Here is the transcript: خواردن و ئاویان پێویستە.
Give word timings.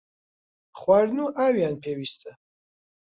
خواردن 0.79 1.19
و 1.23 1.27
ئاویان 1.39 1.75
پێویستە. 1.83 2.31